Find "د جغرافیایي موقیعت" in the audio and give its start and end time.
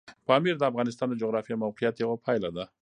1.09-1.95